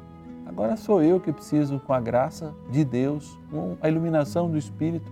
Agora 0.52 0.76
sou 0.76 1.02
eu 1.02 1.18
que 1.18 1.32
preciso, 1.32 1.80
com 1.80 1.94
a 1.94 2.02
graça 2.02 2.54
de 2.70 2.84
Deus, 2.84 3.40
com 3.50 3.78
a 3.82 3.88
iluminação 3.88 4.52
do 4.52 4.58
Espírito, 4.58 5.10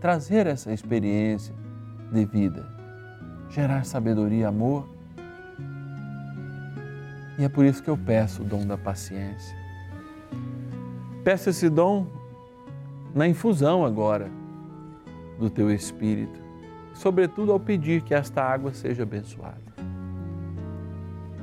trazer 0.00 0.46
essa 0.46 0.72
experiência 0.72 1.54
de 2.10 2.24
vida, 2.24 2.66
gerar 3.50 3.84
sabedoria 3.84 4.40
e 4.40 4.44
amor. 4.44 4.88
E 7.38 7.44
é 7.44 7.50
por 7.50 7.66
isso 7.66 7.82
que 7.82 7.90
eu 7.90 7.98
peço 7.98 8.40
o 8.40 8.44
dom 8.46 8.66
da 8.66 8.78
paciência. 8.78 9.54
Peço 11.22 11.50
esse 11.50 11.68
dom 11.68 12.06
na 13.14 13.28
infusão 13.28 13.84
agora, 13.84 14.30
do 15.38 15.50
teu 15.50 15.70
espírito, 15.70 16.40
sobretudo 16.94 17.52
ao 17.52 17.60
pedir 17.60 18.00
que 18.00 18.14
esta 18.14 18.42
água 18.42 18.72
seja 18.72 19.02
abençoada. 19.02 19.71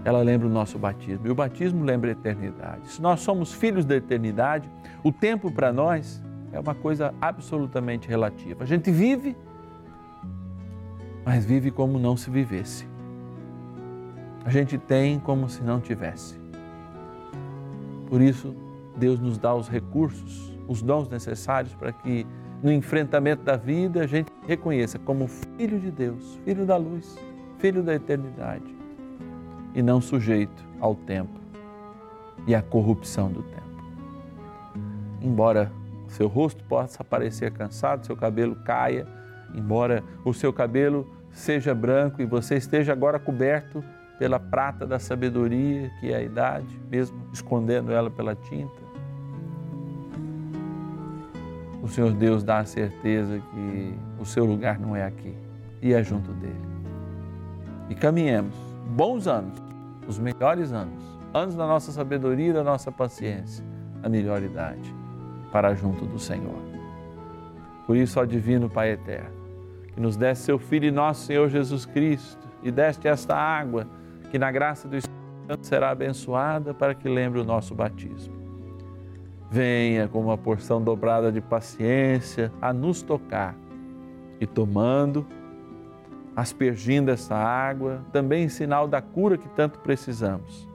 Ela 0.06 0.22
lembra 0.22 0.48
o 0.48 0.50
nosso 0.50 0.80
batismo 0.80 1.28
e 1.28 1.30
o 1.30 1.36
batismo 1.36 1.84
lembra 1.84 2.10
a 2.10 2.14
eternidade. 2.14 2.88
Se 2.88 3.02
nós 3.02 3.20
somos 3.20 3.54
filhos 3.54 3.86
da 3.86 3.96
eternidade, 3.96 4.70
o 5.04 5.12
tempo 5.12 5.52
para 5.52 5.74
nós 5.74 6.24
é 6.54 6.60
uma 6.60 6.74
coisa 6.74 7.14
absolutamente 7.20 8.08
relativa. 8.08 8.64
A 8.64 8.68
gente 8.68 8.90
vive, 8.90 9.36
mas 11.26 11.46
vive 11.46 11.70
como 11.70 12.00
não 12.00 12.16
se 12.16 12.30
vivesse. 12.30 12.88
A 14.46 14.50
gente 14.50 14.78
tem 14.78 15.20
como 15.20 15.50
se 15.50 15.62
não 15.62 15.82
tivesse. 15.82 16.40
Por 18.08 18.22
isso, 18.22 18.56
Deus 18.96 19.20
nos 19.20 19.38
dá 19.38 19.54
os 19.54 19.68
recursos, 19.68 20.58
os 20.68 20.82
dons 20.82 21.10
necessários 21.10 21.76
para 21.76 21.92
que 21.92 22.26
no 22.64 22.72
enfrentamento 22.72 23.44
da 23.44 23.58
vida 23.58 24.02
a 24.02 24.08
gente 24.08 24.32
reconheça 24.48 24.98
como 24.98 25.28
filho 25.28 25.80
de 25.80 25.92
Deus, 25.92 26.40
filho 26.46 26.66
da 26.66 26.78
luz, 26.78 27.18
filho 27.60 27.84
da 27.84 27.94
eternidade 27.94 28.79
e 29.74 29.82
não 29.82 30.02
sujeito 30.02 30.64
ao 30.80 30.96
tempo 30.96 31.40
e 32.48 32.56
à 32.56 32.62
corrupção 32.62 33.32
do 33.32 33.44
tempo. 33.44 33.60
Embora 35.22 35.72
seu 36.08 36.28
rosto 36.28 36.64
possa 36.64 37.04
parecer 37.04 37.52
cansado, 37.52 38.06
seu 38.06 38.16
cabelo 38.16 38.56
caia, 38.56 39.06
embora 39.54 40.04
o 40.26 40.34
seu 40.34 40.52
cabelo 40.52 41.08
seja 41.32 41.76
branco 41.76 42.22
e 42.22 42.26
você 42.26 42.56
esteja 42.56 42.92
agora 42.92 43.20
coberto 43.20 43.84
pela 44.18 44.40
prata 44.40 44.86
da 44.86 45.00
sabedoria, 45.00 45.90
que 46.00 46.12
é 46.12 46.18
a 46.18 46.22
idade, 46.22 46.80
mesmo 46.90 47.18
escondendo 47.32 47.92
ela 47.92 48.10
pela 48.10 48.36
tinta. 48.36 48.90
O 51.82 51.88
Senhor 51.88 52.12
Deus 52.12 52.44
dá 52.44 52.60
a 52.60 52.66
certeza 52.66 53.40
que 53.40 53.94
o 54.20 54.26
seu 54.26 54.46
lugar 54.46 54.78
não 54.78 54.96
é 54.96 55.06
aqui 55.06 55.34
e 55.82 55.94
é 55.94 56.04
junto 56.04 56.32
dele. 56.34 56.70
E 57.90 57.96
caminhemos 57.96 58.69
bons 58.90 59.28
anos, 59.28 59.62
os 60.08 60.18
melhores 60.18 60.74
anos, 60.74 61.04
anos 61.34 61.56
da 61.56 61.68
nossa 61.68 61.92
sabedoria 61.92 62.52
da 62.52 62.64
nossa 62.64 62.92
paciência, 62.92 63.64
a 64.02 64.10
melhor 64.10 64.42
idade, 64.42 64.94
para 65.52 65.76
junto 65.76 66.06
do 66.06 66.18
Senhor. 66.18 66.60
Por 67.86 67.96
isso, 67.96 68.20
ó 68.20 68.26
Divino 68.26 68.70
Pai 68.70 68.92
Eterno, 68.92 69.36
que 69.94 70.00
nos 70.00 70.18
desse 70.18 70.44
seu 70.44 70.58
Filho 70.58 70.86
e 70.86 70.92
nosso 70.92 71.26
Senhor 71.26 71.50
Jesus 71.50 71.86
Cristo 71.86 72.48
e 72.64 72.72
deste 72.72 73.08
esta 73.08 73.36
água 73.36 73.88
que 74.32 74.38
na 74.38 74.52
graça 74.52 74.88
do 74.88 74.98
Espírito 74.98 75.20
Santo 75.48 75.66
será 75.66 75.92
abençoada 75.92 76.74
para 76.74 76.94
que 76.94 77.08
lembre 77.08 77.40
o 77.40 77.44
nosso 77.44 77.74
batismo. 77.74 78.34
Venha 79.52 80.08
com 80.08 80.20
uma 80.20 80.38
porção 80.38 80.82
dobrada 80.82 81.32
de 81.32 81.42
paciência 81.42 82.52
a 82.62 82.72
nos 82.72 83.02
tocar 83.02 83.56
e 84.40 84.46
tomando, 84.46 85.26
aspergindo 86.36 87.12
essa 87.12 87.36
água, 87.36 88.02
também 88.12 88.46
em 88.46 88.50
sinal 88.50 88.88
da 88.88 89.02
cura 89.02 89.38
que 89.38 89.48
tanto 89.50 89.80
precisamos, 89.80 90.68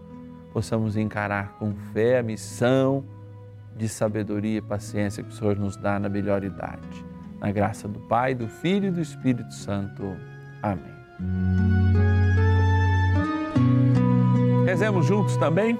possamos 0.52 0.96
encarar 0.96 1.54
com 1.58 1.74
fé 1.92 2.18
a 2.18 2.22
missão 2.22 3.04
de 3.76 3.88
sabedoria 3.88 4.58
e 4.58 4.62
paciência 4.62 5.22
que 5.22 5.30
o 5.30 5.32
Senhor 5.32 5.56
nos 5.56 5.76
dá 5.76 5.98
na 5.98 6.08
melhor 6.08 6.44
idade. 6.44 7.04
Na 7.40 7.50
graça 7.50 7.88
do 7.88 7.98
Pai, 8.00 8.34
do 8.34 8.48
Filho 8.48 8.88
e 8.88 8.90
do 8.90 9.00
Espírito 9.00 9.52
Santo. 9.52 10.16
Amém. 10.62 10.94
Rezemos 14.64 15.06
juntos 15.06 15.36
também 15.36 15.78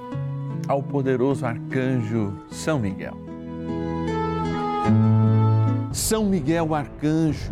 ao 0.67 0.81
poderoso 0.81 1.45
arcanjo 1.45 2.33
São 2.49 2.79
Miguel. 2.79 3.17
São 5.91 6.25
Miguel 6.25 6.75
arcanjo, 6.75 7.51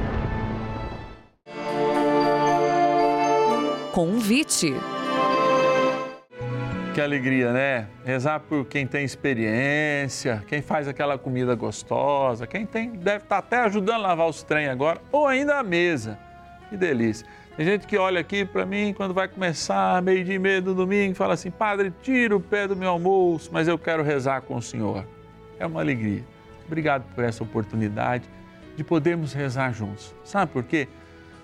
Convite. 3.91 4.73
Que 6.93 7.01
alegria, 7.01 7.51
né? 7.51 7.87
Rezar 8.05 8.39
por 8.39 8.65
quem 8.65 8.87
tem 8.87 9.03
experiência, 9.03 10.41
quem 10.47 10.61
faz 10.61 10.87
aquela 10.87 11.17
comida 11.17 11.55
gostosa, 11.55 12.47
quem 12.47 12.65
tem 12.65 12.91
deve 12.91 13.25
estar 13.25 13.39
até 13.39 13.57
ajudando 13.59 13.95
a 13.95 14.07
lavar 14.07 14.29
os 14.29 14.43
trem 14.43 14.67
agora, 14.67 15.01
ou 15.11 15.27
ainda 15.27 15.57
a 15.57 15.63
mesa. 15.63 16.17
Que 16.69 16.77
delícia. 16.77 17.27
Tem 17.57 17.65
gente 17.65 17.85
que 17.85 17.97
olha 17.97 18.21
aqui 18.21 18.45
para 18.45 18.65
mim 18.65 18.93
quando 18.95 19.13
vai 19.13 19.27
começar, 19.27 20.01
meio-dia 20.01 20.35
e 20.35 20.39
meio 20.39 20.61
do 20.61 20.73
domingo, 20.73 21.11
e 21.11 21.15
fala 21.15 21.33
assim: 21.33 21.51
Padre, 21.51 21.93
tira 22.01 22.33
o 22.33 22.39
pé 22.39 22.69
do 22.69 22.77
meu 22.77 22.91
almoço, 22.91 23.49
mas 23.51 23.67
eu 23.67 23.77
quero 23.77 24.03
rezar 24.03 24.41
com 24.41 24.55
o 24.55 24.61
Senhor. 24.61 25.05
É 25.59 25.65
uma 25.65 25.81
alegria. 25.81 26.23
Obrigado 26.65 27.03
por 27.13 27.25
essa 27.25 27.43
oportunidade 27.43 28.23
de 28.77 28.85
podermos 28.85 29.33
rezar 29.33 29.73
juntos. 29.73 30.15
Sabe 30.23 30.49
por 30.51 30.63
quê? 30.63 30.87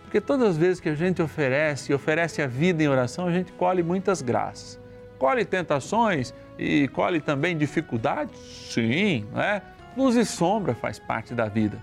Porque 0.07 0.21
todas 0.21 0.51
as 0.51 0.57
vezes 0.57 0.79
que 0.79 0.87
a 0.87 0.95
gente 0.95 1.21
oferece 1.21 1.93
oferece 1.93 2.41
a 2.41 2.47
vida 2.47 2.81
em 2.81 2.87
oração, 2.87 3.27
a 3.27 3.31
gente 3.31 3.51
colhe 3.51 3.83
muitas 3.83 4.21
graças. 4.21 4.79
Colhe 5.19 5.43
tentações 5.43 6.33
e 6.57 6.87
colhe 6.87 7.19
também 7.19 7.57
dificuldades? 7.57 8.39
Sim, 8.71 9.27
não 9.33 9.41
é? 9.41 9.61
Luz 9.97 10.15
e 10.15 10.23
sombra 10.23 10.73
faz 10.73 10.97
parte 10.97 11.33
da 11.33 11.49
vida. 11.49 11.77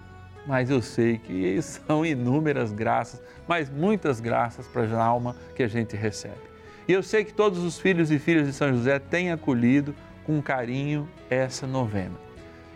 Mas 0.46 0.70
eu 0.70 0.80
sei 0.80 1.18
que 1.18 1.60
são 1.60 2.04
inúmeras 2.04 2.72
graças, 2.72 3.20
mas 3.46 3.68
muitas 3.68 4.20
graças 4.20 4.66
para 4.66 4.84
a 4.84 5.04
alma 5.04 5.36
que 5.54 5.62
a 5.62 5.68
gente 5.68 5.94
recebe. 5.94 6.40
E 6.88 6.94
eu 6.94 7.02
sei 7.02 7.26
que 7.26 7.34
todos 7.34 7.58
os 7.58 7.78
filhos 7.78 8.10
e 8.10 8.18
filhas 8.18 8.46
de 8.46 8.54
São 8.54 8.72
José 8.72 8.98
têm 8.98 9.32
acolhido 9.32 9.94
com 10.24 10.40
carinho 10.40 11.06
essa 11.28 11.66
novena. 11.66 12.23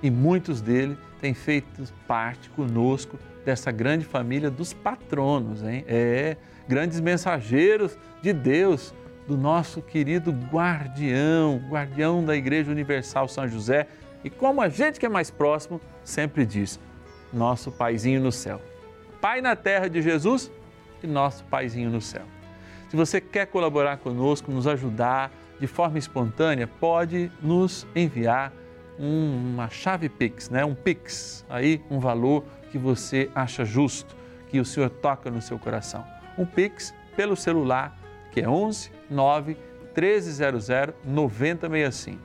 E 0.03 0.11
muitos 0.11 0.61
deles 0.61 0.97
têm 1.21 1.35
feito 1.35 1.83
parte 2.07 2.49
conosco 2.51 3.19
dessa 3.45 3.71
grande 3.73 4.05
família 4.05 4.51
dos 4.51 4.73
patronos, 4.73 5.63
hein? 5.63 5.85
É, 5.89 6.37
grandes 6.69 7.01
mensageiros 7.01 7.99
de 8.23 8.33
Deus 8.33 8.95
do 9.27 9.37
nosso 9.37 9.83
querido 9.83 10.31
guardião, 10.31 11.61
guardião 11.69 12.25
da 12.25 12.37
Igreja 12.37 12.71
Universal 12.71 13.29
São 13.29 13.49
José. 13.49 13.87
E 14.25 14.31
como 14.31 14.61
a 14.61 14.69
gente 14.69 14.99
que 14.99 15.07
é 15.07 15.09
mais 15.09 15.31
próximo 15.31 15.81
sempre 16.05 16.47
diz, 16.47 16.79
nosso 17.33 17.71
paizinho 17.71 18.21
no 18.21 18.33
céu. 18.33 18.61
Pai 19.21 19.41
na 19.41 19.55
terra 19.55 19.89
de 19.89 20.01
Jesus 20.01 20.51
e 21.03 21.07
nosso 21.07 21.45
paizinho 21.45 21.91
no 21.91 22.01
céu. 22.01 22.23
Se 22.89 22.97
você 22.97 23.21
quer 23.21 23.47
colaborar 23.47 23.99
conosco, 23.99 24.51
nos 24.51 24.67
ajudar 24.67 25.31
de 25.61 25.67
forma 25.67 25.99
espontânea, 25.99 26.67
pode 26.67 27.31
nos 27.43 27.87
enviar 27.95 28.53
uma 28.99 29.69
chave 29.69 30.09
Pix, 30.09 30.51
né? 30.51 30.65
um 30.65 30.75
Pix, 30.75 31.45
aí 31.49 31.81
um 31.91 31.99
valor 32.01 32.45
que 32.71 32.79
você 32.79 33.31
acha 33.35 33.65
justo, 33.65 34.17
que 34.49 34.59
o 34.59 34.65
Senhor 34.65 34.91
toca 34.91 35.31
no 35.31 35.41
seu 35.41 35.59
coração. 35.59 36.05
Um 36.37 36.45
Pix 36.45 36.95
pelo 37.17 37.37
celular, 37.37 37.97
que 38.33 38.41
é 38.41 38.49
11 38.49 38.91
9 39.11 39.57
1300 39.95 40.69
9065. 41.05 42.19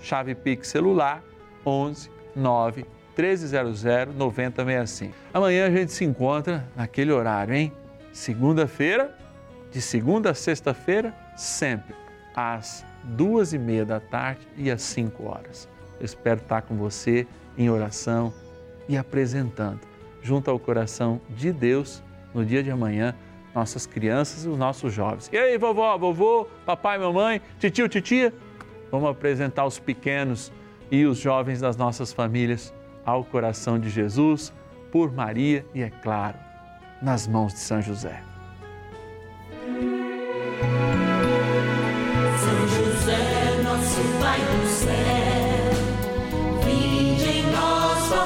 Chave 0.00 0.34
Pix 0.34 0.68
celular 0.68 1.22
11 1.64 2.10
9 2.34 2.84
1300 3.16 4.14
9065. 4.14 5.14
Amanhã 5.32 5.66
a 5.66 5.70
gente 5.70 5.92
se 5.92 6.04
encontra 6.04 6.68
naquele 6.76 7.12
horário, 7.12 7.54
hein? 7.54 7.72
Segunda-feira, 8.12 9.16
de 9.70 9.80
segunda 9.80 10.30
a 10.30 10.34
sexta-feira, 10.34 11.14
sempre 11.36 11.94
às 12.34 12.84
duas 13.02 13.52
e 13.52 13.58
meia 13.58 13.84
da 13.84 14.00
tarde 14.00 14.46
e 14.56 14.70
às 14.70 14.82
cinco 14.82 15.28
horas. 15.28 15.68
Eu 15.98 16.04
espero 16.04 16.40
estar 16.40 16.62
com 16.62 16.76
você 16.76 17.26
em 17.56 17.70
oração 17.70 18.32
e 18.88 18.96
apresentando, 18.96 19.80
junto 20.22 20.50
ao 20.50 20.58
coração 20.58 21.20
de 21.30 21.52
Deus, 21.52 22.02
no 22.32 22.44
dia 22.44 22.62
de 22.62 22.70
amanhã, 22.70 23.14
nossas 23.54 23.86
crianças 23.86 24.44
e 24.44 24.48
os 24.48 24.58
nossos 24.58 24.92
jovens. 24.92 25.30
E 25.32 25.38
aí, 25.38 25.56
vovó, 25.56 25.96
vovô, 25.96 26.46
papai, 26.66 26.98
mamãe, 26.98 27.40
titio, 27.58 27.88
titia? 27.88 28.32
Vamos 28.90 29.08
apresentar 29.08 29.64
os 29.64 29.78
pequenos 29.78 30.52
e 30.90 31.06
os 31.06 31.18
jovens 31.18 31.60
das 31.60 31.76
nossas 31.76 32.12
famílias 32.12 32.74
ao 33.04 33.24
coração 33.24 33.78
de 33.78 33.90
Jesus, 33.90 34.52
por 34.90 35.12
Maria 35.12 35.64
e, 35.74 35.82
é 35.82 35.90
claro, 35.90 36.38
nas 37.02 37.26
mãos 37.26 37.52
de 37.52 37.60
São 37.60 37.82
José. 37.82 38.22
São 42.38 42.68
José, 42.68 43.62
nosso 43.62 44.00
Pai 44.20 44.38
do 44.40 44.66
céu, 44.66 45.13